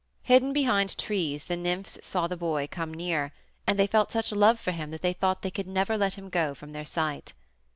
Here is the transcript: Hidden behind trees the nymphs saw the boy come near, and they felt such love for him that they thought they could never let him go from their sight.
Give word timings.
Hidden 0.23 0.51
behind 0.51 0.97
trees 0.97 1.43
the 1.45 1.55
nymphs 1.55 1.99
saw 2.01 2.25
the 2.25 2.35
boy 2.35 2.67
come 2.71 2.91
near, 2.91 3.31
and 3.67 3.77
they 3.77 3.85
felt 3.85 4.11
such 4.11 4.31
love 4.31 4.59
for 4.59 4.71
him 4.71 4.89
that 4.89 5.03
they 5.03 5.13
thought 5.13 5.43
they 5.43 5.51
could 5.51 5.67
never 5.67 5.95
let 5.95 6.15
him 6.15 6.27
go 6.27 6.55
from 6.55 6.71
their 6.71 6.85
sight. 6.85 7.33